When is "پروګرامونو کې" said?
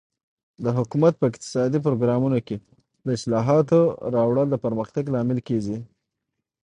1.85-2.55